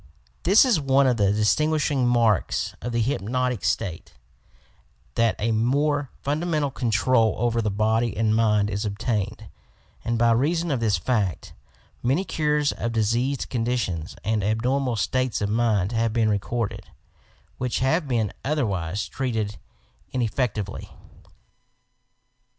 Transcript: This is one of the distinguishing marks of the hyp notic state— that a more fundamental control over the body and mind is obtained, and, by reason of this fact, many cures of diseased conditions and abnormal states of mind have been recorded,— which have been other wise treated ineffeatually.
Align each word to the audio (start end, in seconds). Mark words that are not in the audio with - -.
This 0.41 0.65
is 0.65 0.79
one 0.81 1.05
of 1.05 1.17
the 1.17 1.31
distinguishing 1.31 2.07
marks 2.07 2.73
of 2.81 2.91
the 2.91 3.03
hyp 3.03 3.21
notic 3.21 3.63
state— 3.63 4.15
that 5.13 5.35
a 5.37 5.51
more 5.51 6.09
fundamental 6.23 6.71
control 6.71 7.35
over 7.37 7.61
the 7.61 7.69
body 7.69 8.17
and 8.17 8.35
mind 8.35 8.71
is 8.71 8.83
obtained, 8.83 9.45
and, 10.03 10.17
by 10.17 10.31
reason 10.31 10.71
of 10.71 10.79
this 10.79 10.97
fact, 10.97 11.53
many 12.01 12.23
cures 12.23 12.71
of 12.71 12.93
diseased 12.93 13.47
conditions 13.51 14.15
and 14.23 14.43
abnormal 14.43 14.95
states 14.95 15.39
of 15.39 15.49
mind 15.49 15.91
have 15.91 16.13
been 16.13 16.29
recorded,— 16.31 16.89
which 17.59 17.77
have 17.77 18.07
been 18.07 18.33
other 18.43 18.65
wise 18.65 19.07
treated 19.07 19.57
ineffeatually. 20.11 20.89